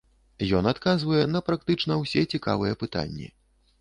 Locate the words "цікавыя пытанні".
2.37-3.27